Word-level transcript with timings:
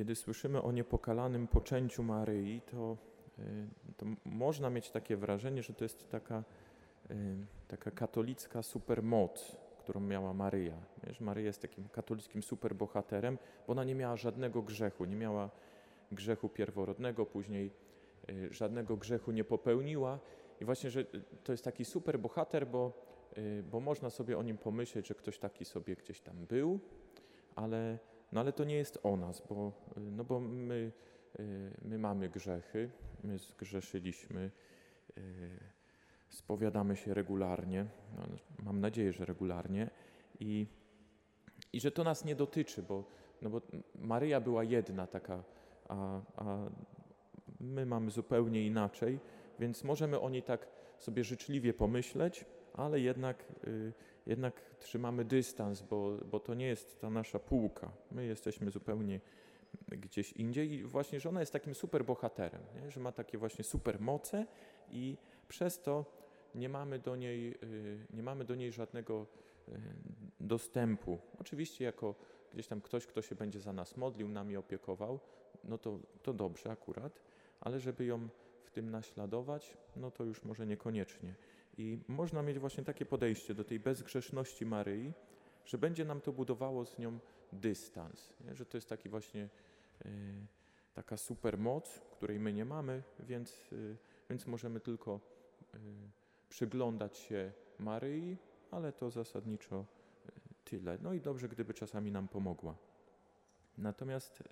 Kiedy 0.00 0.14
słyszymy 0.14 0.62
o 0.62 0.72
niepokalanym 0.72 1.46
poczęciu 1.46 2.02
Maryi, 2.02 2.60
to, 2.60 2.96
y, 3.38 3.42
to 3.96 4.06
można 4.24 4.70
mieć 4.70 4.90
takie 4.90 5.16
wrażenie, 5.16 5.62
że 5.62 5.74
to 5.74 5.84
jest 5.84 6.10
taka, 6.10 6.44
y, 7.10 7.14
taka 7.68 7.90
katolicka 7.90 8.62
supermoc, 8.62 9.56
którą 9.78 10.00
miała 10.00 10.34
Maryja. 10.34 10.76
Wiesz, 11.06 11.20
Maryja 11.20 11.46
jest 11.46 11.62
takim 11.62 11.88
katolickim 11.88 12.42
superbohaterem, 12.42 13.38
bo 13.66 13.72
ona 13.72 13.84
nie 13.84 13.94
miała 13.94 14.16
żadnego 14.16 14.62
grzechu, 14.62 15.04
nie 15.04 15.16
miała 15.16 15.50
grzechu 16.12 16.48
pierworodnego, 16.48 17.26
później 17.26 17.70
y, 18.30 18.48
żadnego 18.54 18.96
grzechu 18.96 19.32
nie 19.32 19.44
popełniła. 19.44 20.18
I 20.60 20.64
właśnie, 20.64 20.90
że 20.90 21.04
to 21.44 21.52
jest 21.52 21.64
taki 21.64 21.84
superbohater, 21.84 22.66
bo, 22.66 22.92
bo 23.70 23.80
można 23.80 24.10
sobie 24.10 24.38
o 24.38 24.42
nim 24.42 24.58
pomyśleć, 24.58 25.06
że 25.06 25.14
ktoś 25.14 25.38
taki 25.38 25.64
sobie 25.64 25.96
gdzieś 25.96 26.20
tam 26.20 26.46
był, 26.46 26.80
ale 27.56 27.98
no 28.32 28.40
ale 28.40 28.52
to 28.52 28.64
nie 28.64 28.76
jest 28.76 28.98
o 29.02 29.16
nas, 29.16 29.42
bo, 29.48 29.72
no 29.96 30.24
bo 30.24 30.40
my, 30.40 30.92
y, 31.40 31.70
my 31.82 31.98
mamy 31.98 32.28
grzechy, 32.28 32.90
my 33.24 33.38
zgrzeszyliśmy, 33.38 34.50
y, 35.18 35.60
spowiadamy 36.28 36.96
się 36.96 37.14
regularnie, 37.14 37.86
no, 38.16 38.22
mam 38.64 38.80
nadzieję, 38.80 39.12
że 39.12 39.24
regularnie 39.24 39.90
i, 40.40 40.66
i 41.72 41.80
że 41.80 41.90
to 41.90 42.04
nas 42.04 42.24
nie 42.24 42.34
dotyczy, 42.34 42.82
bo, 42.82 43.04
no 43.42 43.50
bo 43.50 43.62
Maryja 43.94 44.40
była 44.40 44.64
jedna 44.64 45.06
taka, 45.06 45.44
a, 45.88 46.20
a 46.36 46.70
my 47.60 47.86
mamy 47.86 48.10
zupełnie 48.10 48.66
inaczej, 48.66 49.18
więc 49.58 49.84
możemy 49.84 50.20
o 50.20 50.30
niej 50.30 50.42
tak 50.42 50.66
sobie 50.98 51.24
życzliwie 51.24 51.74
pomyśleć, 51.74 52.44
ale 52.74 53.00
jednak, 53.00 53.44
y, 53.66 53.92
jednak 54.26 54.60
trzymamy 54.78 55.24
dystans, 55.24 55.82
bo, 55.82 56.16
bo 56.30 56.40
to 56.40 56.54
nie 56.54 56.66
jest 56.66 57.00
ta 57.00 57.10
nasza 57.10 57.38
półka. 57.38 57.92
My 58.10 58.26
jesteśmy 58.26 58.70
zupełnie 58.70 59.20
gdzieś 59.88 60.32
indziej 60.32 60.72
i 60.72 60.84
właśnie, 60.84 61.20
że 61.20 61.28
ona 61.28 61.40
jest 61.40 61.52
takim 61.52 61.74
super 61.74 62.04
bohaterem, 62.04 62.62
nie? 62.74 62.90
że 62.90 63.00
ma 63.00 63.12
takie 63.12 63.38
właśnie 63.38 63.64
super 63.64 64.00
moce 64.00 64.46
i 64.90 65.16
przez 65.48 65.82
to 65.82 66.04
nie 66.54 66.68
mamy 66.68 66.98
do 66.98 67.16
niej, 67.16 67.54
y, 67.62 68.06
nie 68.10 68.22
mamy 68.22 68.44
do 68.44 68.54
niej 68.54 68.72
żadnego 68.72 69.26
y, 69.68 69.72
dostępu. 70.40 71.18
Oczywiście 71.38 71.84
jako 71.84 72.14
gdzieś 72.52 72.66
tam 72.66 72.80
ktoś, 72.80 73.06
kto 73.06 73.22
się 73.22 73.34
będzie 73.34 73.60
za 73.60 73.72
nas 73.72 73.96
modlił, 73.96 74.28
nami 74.28 74.56
opiekował, 74.56 75.20
no 75.64 75.78
to, 75.78 75.98
to 76.22 76.32
dobrze 76.32 76.70
akurat, 76.70 77.22
ale 77.60 77.80
żeby 77.80 78.04
ją 78.04 78.28
w 78.64 78.70
tym 78.70 78.90
naśladować, 78.90 79.76
no 79.96 80.10
to 80.10 80.24
już 80.24 80.44
może 80.44 80.66
niekoniecznie. 80.66 81.34
I 81.80 81.98
można 82.08 82.42
mieć 82.42 82.58
właśnie 82.58 82.84
takie 82.84 83.06
podejście 83.06 83.54
do 83.54 83.64
tej 83.64 83.80
bezgrzeszności 83.80 84.66
Maryi, 84.66 85.12
że 85.64 85.78
będzie 85.78 86.04
nam 86.04 86.20
to 86.20 86.32
budowało 86.32 86.86
z 86.86 86.98
nią 86.98 87.18
dystans, 87.52 88.32
nie? 88.40 88.54
że 88.54 88.66
to 88.66 88.76
jest 88.76 88.88
taki 88.88 89.08
właśnie 89.08 89.48
y, 90.06 90.08
taka 90.94 91.16
supermoc, 91.16 92.00
której 92.10 92.40
my 92.40 92.52
nie 92.52 92.64
mamy, 92.64 93.02
więc, 93.20 93.72
y, 93.72 93.96
więc 94.30 94.46
możemy 94.46 94.80
tylko 94.80 95.20
y, 95.74 95.78
przyglądać 96.48 97.18
się 97.18 97.52
Maryi, 97.78 98.36
ale 98.70 98.92
to 98.92 99.10
zasadniczo 99.10 99.84
tyle. 100.64 100.98
No 101.02 101.12
i 101.12 101.20
dobrze, 101.20 101.48
gdyby 101.48 101.74
czasami 101.74 102.12
nam 102.12 102.28
pomogła. 102.28 102.74
Natomiast 103.78 104.42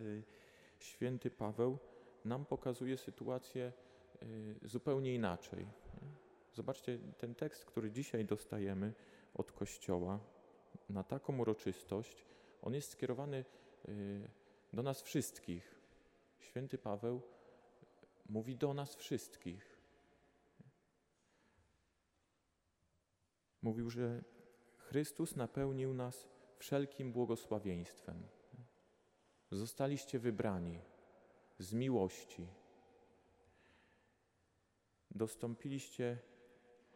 święty 0.78 1.30
Paweł 1.30 1.78
nam 2.24 2.44
pokazuje 2.44 2.96
sytuację 2.96 3.72
zupełnie 4.62 5.14
inaczej. 5.14 5.66
Zobaczcie, 6.58 6.98
ten 7.18 7.34
tekst, 7.34 7.64
który 7.64 7.90
dzisiaj 7.90 8.24
dostajemy 8.24 8.94
od 9.34 9.52
Kościoła 9.52 10.20
na 10.88 11.04
taką 11.04 11.38
uroczystość, 11.38 12.26
on 12.62 12.74
jest 12.74 12.90
skierowany 12.90 13.44
y, 13.88 14.30
do 14.72 14.82
nas 14.82 15.02
wszystkich. 15.02 15.80
Święty 16.38 16.78
Paweł 16.78 17.22
mówi 18.28 18.56
do 18.56 18.74
nas 18.74 18.94
wszystkich. 18.96 19.78
Mówił, 23.62 23.90
że 23.90 24.24
Chrystus 24.76 25.36
napełnił 25.36 25.94
nas 25.94 26.28
wszelkim 26.58 27.12
błogosławieństwem. 27.12 28.22
Zostaliście 29.50 30.18
wybrani 30.18 30.80
z 31.58 31.72
miłości. 31.72 32.46
Dostąpiliście 35.10 36.18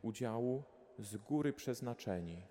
udziału 0.03 0.63
z 0.99 1.17
góry 1.17 1.53
przeznaczeni. 1.53 2.43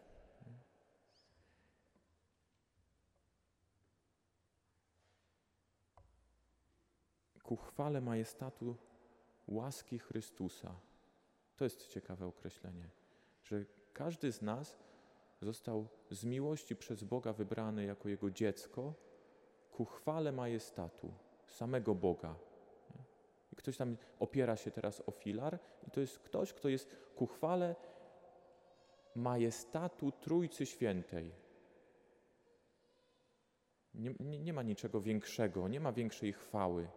Ku 7.44 7.56
chwale 7.56 8.02
majestatu 8.02 8.76
łaski 9.48 10.00
Chrystusa. 10.00 10.76
To 11.56 11.64
jest 11.64 11.88
ciekawe 11.88 12.26
określenie, 12.26 12.90
że 13.44 13.66
każdy 13.94 14.32
z 14.32 14.42
nas 14.42 14.80
został 15.42 15.88
z 16.12 16.24
miłości 16.24 16.76
przez 16.76 17.04
Boga 17.04 17.34
wybrany 17.34 17.86
jako 17.86 18.10
Jego 18.10 18.32
dziecko 18.32 18.94
ku 19.72 19.86
chwale 19.86 20.32
majestatu 20.32 21.14
samego 21.48 21.96
Boga. 21.96 22.36
Ktoś 23.62 23.78
tam 23.78 23.98
opiera 24.20 24.56
się 24.56 24.72
teraz 24.72 25.02
o 25.06 25.12
filar, 25.12 25.60
i 25.88 25.92
to 25.92 26.00
jest 26.00 26.20
ktoś, 26.20 26.54
kto 26.54 26.70
jest 26.70 26.98
ku 27.16 27.26
chwale 27.28 27.76
majestatu 29.16 30.12
Trójcy 30.12 30.66
Świętej. 30.66 31.32
Nie, 33.94 34.14
nie, 34.20 34.40
nie, 34.40 34.54
ma 34.54 34.64
niczego 34.64 35.02
większego, 35.02 35.68
nie 35.68 35.80
ma 35.80 35.92
większej 35.92 36.34
chwały. 36.34 36.88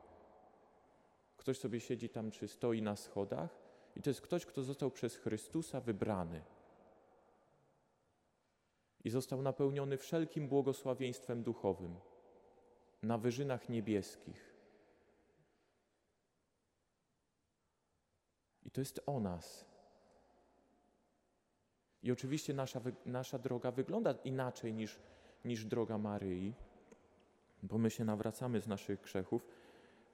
Ktoś 1.36 1.58
sobie 1.58 1.80
siedzi 1.80 2.08
tam, 2.08 2.30
czy 2.30 2.48
stoi 2.48 2.82
na 2.82 2.96
schodach, 2.96 3.58
i 3.96 4.02
to 4.02 4.10
jest 4.10 4.20
ktoś, 4.20 4.46
kto 4.46 4.62
został 4.62 4.90
przez 4.90 5.16
Chrystusa 5.16 5.80
wybrany. 5.80 6.42
I 9.04 9.10
został 9.10 9.42
napełniony 9.42 9.96
wszelkim 9.96 10.48
błogosławieństwem 10.48 11.42
duchowym 11.42 11.96
na 13.02 13.18
wyżynach 13.18 13.68
niebieskich. 13.68 14.53
To 18.74 18.80
jest 18.80 19.00
o 19.06 19.20
nas. 19.20 19.64
I 22.02 22.12
oczywiście 22.12 22.54
nasza, 22.54 22.80
nasza 23.06 23.38
droga 23.38 23.70
wygląda 23.70 24.14
inaczej 24.24 24.74
niż, 24.74 24.98
niż 25.44 25.64
droga 25.64 25.98
Maryi, 25.98 26.54
bo 27.62 27.78
my 27.78 27.90
się 27.90 28.04
nawracamy 28.04 28.60
z 28.60 28.66
naszych 28.66 29.00
grzechów. 29.00 29.46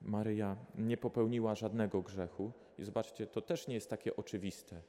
Maryja 0.01 0.57
nie 0.75 0.97
popełniła 0.97 1.55
żadnego 1.55 2.01
grzechu. 2.01 2.51
I 2.77 2.83
zobaczcie, 2.83 3.27
to 3.27 3.41
też 3.41 3.67
nie 3.67 3.75
jest 3.75 3.89
takie 3.89 4.15
oczywiste. 4.15 4.81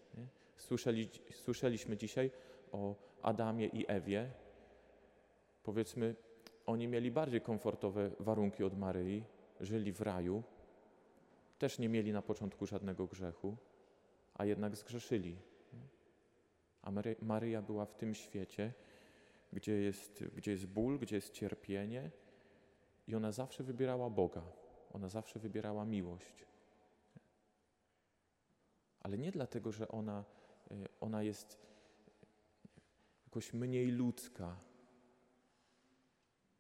Słyszeli, 0.57 1.09
słyszeliśmy 1.31 1.97
dzisiaj 1.97 2.31
o 2.73 2.95
Adamie 3.23 3.67
i 3.67 3.85
Ewie. 3.89 4.31
Powiedzmy, 5.63 6.15
oni 6.67 6.89
mieli 6.89 7.11
bardziej 7.11 7.41
komfortowe 7.41 8.11
warunki 8.21 8.65
od 8.65 8.79
Maryi, 8.79 9.25
żyli 9.61 9.93
w 9.93 10.01
raju, 10.01 10.43
też 11.63 11.79
nie 11.79 11.89
mieli 11.89 12.13
na 12.13 12.23
początku 12.23 12.67
żadnego 12.67 13.07
grzechu, 13.07 13.57
a 14.35 14.45
jednak 14.45 14.77
zgrzeszyli. 14.77 15.37
A 16.83 16.91
Maryja 17.23 17.63
była 17.63 17.87
w 17.87 17.95
tym 17.95 18.15
świecie, 18.15 18.73
gdzie 19.53 19.73
jest, 19.73 20.25
gdzie 20.37 20.51
jest 20.51 20.67
ból, 20.67 20.99
gdzie 20.99 21.17
jest 21.17 21.33
cierpienie, 21.33 22.11
i 23.07 23.15
ona 23.15 23.33
zawsze 23.33 23.65
wybierała 23.65 24.11
Boga, 24.11 24.43
ona 24.93 25.09
zawsze 25.09 25.39
wybierała 25.39 25.85
miłość. 25.85 26.47
Ale 29.01 29.19
nie 29.19 29.31
dlatego, 29.31 29.73
że 29.73 29.89
ona, 29.89 30.25
e, 30.71 30.75
ona 31.01 31.23
jest 31.23 31.59
jakoś 33.25 33.53
mniej 33.53 33.91
ludzka, 33.91 34.57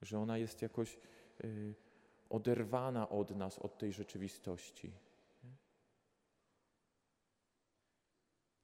że 0.02 0.18
ona 0.18 0.38
jest 0.38 0.62
jakoś 0.62 0.98
e, 1.44 1.48
oderwana 2.32 3.08
od 3.08 3.36
nas, 3.36 3.58
od 3.58 3.78
tej 3.78 3.92
rzeczywistości. 3.92 4.92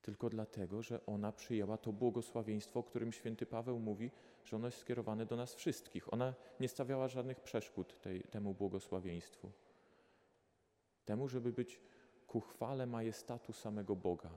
Tylko 0.03 0.29
dlatego, 0.29 0.83
że 0.83 1.07
ona 1.07 1.33
przyjęła 1.33 1.79
to 1.79 1.93
błogosławieństwo, 1.93 2.81
o 2.81 2.83
którym 2.83 3.13
święty 3.13 3.47
Paweł 3.47 3.79
mówi, 3.79 4.11
że 4.45 4.57
ono 4.57 4.69
jest 4.69 4.79
skierowane 4.79 5.27
do 5.27 5.37
nas 5.37 5.55
wszystkich. 5.55 6.13
Ona 6.13 6.35
nie 6.61 6.69
stawiała 6.69 7.09
żadnych 7.09 7.41
przeszkód 7.41 8.01
tej, 8.01 8.23
temu 8.23 8.55
błogosławieństwu. 8.55 9.53
Temu, 11.05 11.29
żeby 11.29 11.53
być 11.53 11.81
ku 12.27 12.41
chwale 12.41 12.87
majestatu 12.87 13.53
samego 13.53 13.97
Boga. 13.97 14.31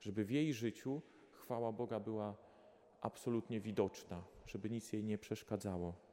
Żeby 0.00 0.24
w 0.24 0.30
jej 0.30 0.52
życiu 0.54 1.02
chwała 1.30 1.72
Boga 1.72 2.00
była 2.00 2.36
absolutnie 3.00 3.60
widoczna, 3.60 4.24
żeby 4.46 4.70
nic 4.70 4.92
jej 4.92 5.04
nie 5.04 5.18
przeszkadzało. 5.18 6.07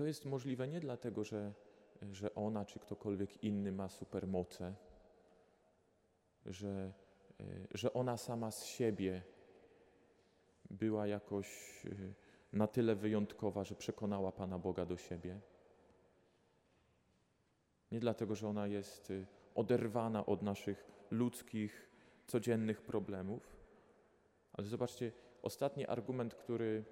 To 0.00 0.06
jest 0.06 0.24
możliwe 0.24 0.68
nie 0.68 0.80
dlatego, 0.80 1.24
że, 1.24 1.52
że 2.12 2.34
ona 2.34 2.64
czy 2.64 2.78
ktokolwiek 2.78 3.44
inny 3.44 3.72
ma 3.72 3.88
supermoce, 3.88 4.74
że, 6.46 6.92
że 7.74 7.92
ona 7.92 8.16
sama 8.16 8.50
z 8.50 8.64
siebie 8.64 9.22
była 10.70 11.06
jakoś 11.06 11.82
na 12.52 12.66
tyle 12.66 12.94
wyjątkowa, 12.94 13.64
że 13.64 13.74
przekonała 13.74 14.32
Pana 14.32 14.58
Boga 14.58 14.86
do 14.86 14.96
siebie. 14.96 15.40
Nie 17.92 18.00
dlatego, 18.00 18.34
że 18.34 18.48
ona 18.48 18.66
jest 18.66 19.10
y, 19.10 19.26
oderwana 19.54 20.26
od 20.26 20.42
naszych 20.42 20.90
ludzkich, 21.10 21.90
codziennych 22.26 22.82
problemów, 22.82 23.56
ale 24.52 24.66
zobaczcie, 24.66 25.12
ostatni 25.42 25.86
argument, 25.86 26.34
który, 26.34 26.84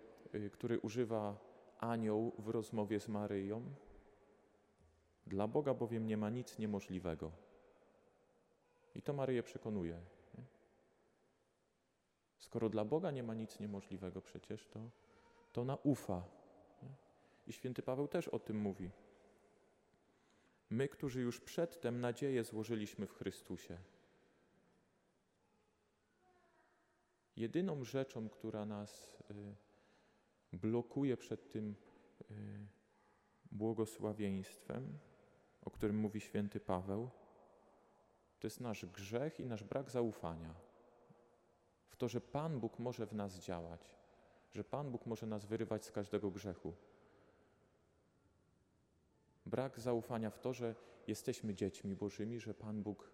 który 0.53 0.81
używa 0.81 1.48
anioł 1.79 2.33
w 2.39 2.49
rozmowie 2.49 3.01
z 3.01 3.09
Maryją. 3.09 3.75
Dla 5.27 5.49
Boga 5.49 5.75
bowiem 5.75 6.07
nie 6.07 6.17
ma 6.17 6.31
nic 6.31 6.59
niemożliwego. 6.59 7.33
I 8.95 9.03
to 9.03 9.13
Maryję 9.13 9.43
przekonuje. 9.43 10.01
Nie? 10.39 10.45
Skoro 12.39 12.69
dla 12.69 12.85
Boga 12.85 13.11
nie 13.11 13.23
ma 13.23 13.35
nic 13.35 13.61
niemożliwego 13.61 14.23
przecież, 14.23 14.67
to, 14.67 14.81
to 15.53 15.61
ona 15.61 15.77
ufa. 15.77 16.23
Nie? 16.83 16.89
I 17.47 17.53
święty 17.53 17.83
Paweł 17.83 18.09
też 18.09 18.29
o 18.29 18.39
tym 18.39 18.57
mówi. 18.57 18.91
My, 20.71 20.89
którzy 20.89 21.21
już 21.21 21.41
przedtem 21.41 22.01
nadzieję 22.01 22.45
złożyliśmy 22.45 23.07
w 23.07 23.13
Chrystusie. 23.13 23.79
Jedyną 27.37 27.85
rzeczą, 27.85 28.29
która 28.29 28.65
nas 28.65 29.17
y, 29.31 29.68
blokuje 30.53 31.17
przed 31.17 31.53
tym 31.53 31.75
y, 32.31 32.67
błogosławieństwem, 33.53 34.99
o 35.63 35.71
którym 35.71 35.97
mówi 35.97 36.21
święty 36.21 36.61
Paweł, 36.61 37.11
to 38.41 38.47
jest 38.47 38.61
nasz 38.61 38.87
grzech 38.87 39.41
i 39.41 39.47
nasz 39.47 39.65
brak 39.65 39.91
zaufania 39.91 40.55
w 41.89 41.97
to, 41.97 42.09
że 42.09 42.21
Pan 42.21 42.61
Bóg 42.61 42.79
może 42.79 43.07
w 43.07 43.13
nas 43.13 43.39
działać, 43.39 43.97
że 44.53 44.65
Pan 44.65 44.91
Bóg 44.91 45.07
może 45.07 45.27
nas 45.27 45.45
wyrywać 45.45 45.85
z 45.85 45.93
każdego 45.93 46.31
grzechu. 46.31 46.73
Brak 49.47 49.81
zaufania 49.81 50.31
w 50.31 50.39
to, 50.39 50.53
że 50.53 50.75
jesteśmy 51.07 51.55
dziećmi 51.55 51.97
Bożymi, 51.97 52.41
że 52.41 52.55
Pan 52.55 52.83
Bóg, 52.83 53.11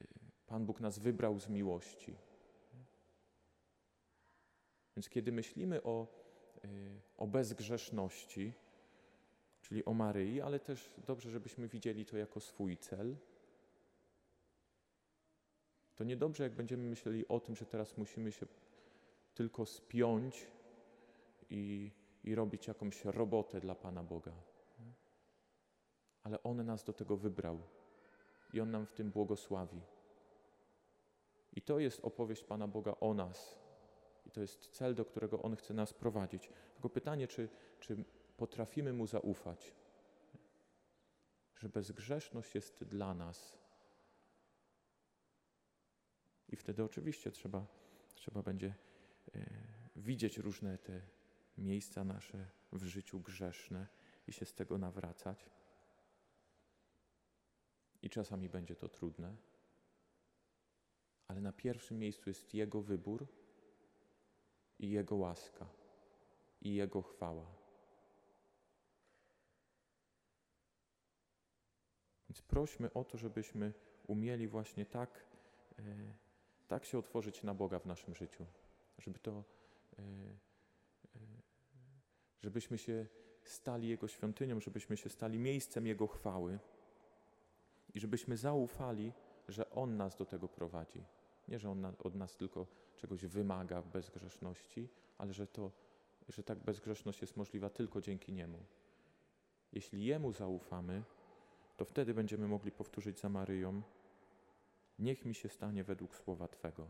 y, 0.00 0.06
Pan 0.46 0.66
Bóg 0.66 0.80
nas 0.80 0.98
wybrał 0.98 1.40
z 1.40 1.48
miłości. 1.48 2.16
Więc 4.96 5.08
kiedy 5.08 5.32
myślimy 5.32 5.82
o, 5.82 6.06
o 7.16 7.26
bezgrzeszności, 7.26 8.52
czyli 9.62 9.84
o 9.84 9.94
Maryi, 9.94 10.40
ale 10.40 10.60
też 10.60 10.94
dobrze, 11.06 11.30
żebyśmy 11.30 11.68
widzieli 11.68 12.06
to 12.06 12.16
jako 12.16 12.40
swój 12.40 12.76
cel, 12.76 13.16
to 16.00 16.04
niedobrze, 16.04 16.44
jak 16.44 16.52
będziemy 16.52 16.84
myśleli 16.84 17.28
o 17.28 17.40
tym, 17.40 17.56
że 17.56 17.66
teraz 17.66 17.96
musimy 17.96 18.32
się 18.32 18.46
tylko 19.34 19.66
spiąć 19.66 20.46
i, 21.50 21.90
i 22.24 22.34
robić 22.34 22.66
jakąś 22.66 23.04
robotę 23.04 23.60
dla 23.60 23.74
Pana 23.74 24.02
Boga. 24.02 24.32
Ale 26.22 26.42
On 26.42 26.66
nas 26.66 26.84
do 26.84 26.92
tego 26.92 27.16
wybrał 27.16 27.58
i 28.52 28.60
On 28.60 28.70
nam 28.70 28.86
w 28.86 28.92
tym 28.92 29.10
błogosławi. 29.10 29.80
I 31.52 31.62
to 31.62 31.78
jest 31.78 32.00
opowieść 32.04 32.44
Pana 32.44 32.68
Boga 32.68 32.94
o 33.00 33.14
nas. 33.14 33.58
I 34.30 34.32
to 34.32 34.40
jest 34.40 34.70
cel, 34.70 34.94
do 34.94 35.04
którego 35.04 35.42
On 35.42 35.56
chce 35.56 35.74
nas 35.74 35.92
prowadzić. 35.92 36.50
Tylko 36.74 36.88
pytanie, 36.88 37.28
czy, 37.28 37.48
czy 37.80 38.04
potrafimy 38.36 38.92
Mu 38.92 39.06
zaufać, 39.06 39.74
że 41.56 41.68
bezgrzeszność 41.68 42.54
jest 42.54 42.84
dla 42.84 43.14
nas. 43.14 43.58
I 46.48 46.56
wtedy 46.56 46.84
oczywiście 46.84 47.30
trzeba, 47.30 47.66
trzeba 48.14 48.42
będzie 48.42 48.74
e, 49.34 49.46
widzieć 49.96 50.38
różne 50.38 50.78
te 50.78 51.00
miejsca 51.58 52.04
nasze 52.04 52.46
w 52.72 52.84
życiu 52.84 53.20
grzeszne 53.20 53.86
i 54.26 54.32
się 54.32 54.46
z 54.46 54.54
tego 54.54 54.78
nawracać. 54.78 55.50
I 58.02 58.10
czasami 58.10 58.48
będzie 58.48 58.76
to 58.76 58.88
trudne, 58.88 59.36
ale 61.28 61.40
na 61.40 61.52
pierwszym 61.52 61.98
miejscu 61.98 62.30
jest 62.30 62.54
Jego 62.54 62.82
wybór 62.82 63.39
i 64.80 64.90
Jego 64.90 65.16
łaska 65.16 65.66
i 66.62 66.74
Jego 66.74 67.02
chwała. 67.02 67.46
Więc 72.28 72.42
prośmy 72.42 72.92
o 72.92 73.04
to, 73.04 73.18
żebyśmy 73.18 73.72
umieli 74.06 74.48
właśnie 74.48 74.86
tak, 74.86 75.24
e, 75.78 75.82
tak 76.68 76.84
się 76.84 76.98
otworzyć 76.98 77.42
na 77.42 77.54
Boga 77.54 77.78
w 77.78 77.86
naszym 77.86 78.14
życiu, 78.14 78.46
żeby 78.98 79.18
to, 79.18 79.44
e, 79.98 80.02
e, 80.02 81.20
żebyśmy 82.40 82.78
się 82.78 83.06
stali 83.44 83.88
Jego 83.88 84.08
świątynią, 84.08 84.60
żebyśmy 84.60 84.96
się 84.96 85.10
stali 85.10 85.38
miejscem 85.38 85.86
Jego 85.86 86.06
chwały 86.06 86.58
i 87.94 88.00
żebyśmy 88.00 88.36
zaufali, 88.36 89.12
że 89.48 89.70
On 89.70 89.96
nas 89.96 90.16
do 90.16 90.26
tego 90.26 90.48
prowadzi. 90.48 91.04
Nie, 91.50 91.58
że 91.58 91.70
On 91.70 91.84
od 91.98 92.14
nas 92.14 92.36
tylko 92.36 92.66
czegoś 92.96 93.26
wymaga 93.26 93.82
bezgrzeszności, 93.82 94.88
ale 95.18 95.32
że, 95.32 95.46
to, 95.46 95.70
że 96.28 96.42
tak 96.42 96.58
bezgrzeszność 96.58 97.20
jest 97.20 97.36
możliwa 97.36 97.70
tylko 97.70 98.00
dzięki 98.00 98.32
Niemu. 98.32 98.58
Jeśli 99.72 100.04
Jemu 100.04 100.32
zaufamy, 100.32 101.02
to 101.76 101.84
wtedy 101.84 102.14
będziemy 102.14 102.48
mogli 102.48 102.70
powtórzyć 102.72 103.20
za 103.20 103.28
Maryją: 103.28 103.82
Niech 104.98 105.24
mi 105.24 105.34
się 105.34 105.48
stanie 105.48 105.84
według 105.84 106.16
słowa 106.16 106.48
Twego. 106.48 106.86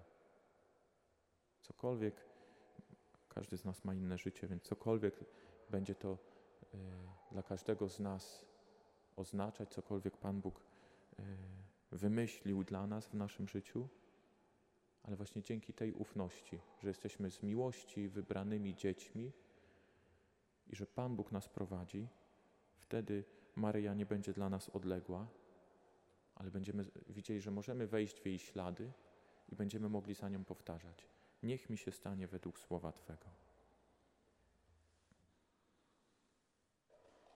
Cokolwiek, 1.63 2.15
każdy 3.29 3.57
z 3.57 3.65
nas 3.65 3.85
ma 3.85 3.95
inne 3.95 4.19
życie, 4.19 4.47
więc 4.47 4.63
cokolwiek 4.63 5.25
będzie 5.71 5.95
to 5.95 6.19
y, 6.75 6.79
dla 7.33 7.43
każdego 7.43 7.89
z 7.89 8.01
nas 8.01 8.47
oznaczać, 9.17 9.69
cokolwiek 9.69 10.17
Pan 10.17 10.41
Bóg 10.41 10.61
y, 10.61 11.23
wymyślił 11.93 12.65
dla 12.65 12.87
nas 12.87 13.09
w 13.09 13.15
naszym 13.15 13.49
życiu, 13.49 13.89
ale 15.03 15.17
właśnie 15.17 15.43
dzięki 15.43 15.73
tej 15.73 15.93
ufności, 15.93 16.59
że 16.81 16.89
jesteśmy 16.89 17.31
z 17.31 17.43
miłości 17.43 18.09
wybranymi 18.09 18.75
dziećmi 18.75 19.33
i 20.67 20.77
że 20.77 20.87
Pan 20.87 21.17
Bóg 21.17 21.33
nas 21.33 21.49
prowadzi, 21.49 22.09
wtedy 22.77 23.25
Maryja 23.57 23.95
nie 23.95 24.07
będzie 24.07 24.33
dla 24.33 24.49
nas 24.49 24.69
odległa, 24.69 25.27
ale 26.35 26.51
będziemy 26.51 26.85
widzieli, 27.09 27.41
że 27.41 27.51
możemy 27.51 27.87
wejść 27.87 28.21
w 28.21 28.27
jej 28.27 28.39
ślady 28.39 28.93
i 29.49 29.57
będziemy 29.57 29.89
mogli 29.89 30.15
za 30.15 30.29
nią 30.29 30.45
powtarzać. 30.45 31.09
Niech 31.43 31.71
mi 31.71 31.79
się 31.79 31.93
stanie 31.93 32.27
według 32.27 32.59
słowa 32.59 32.93
Twego. 32.93 33.50